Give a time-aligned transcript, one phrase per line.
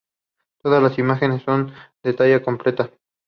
[0.63, 2.89] Todas las imágenes son de talla completa.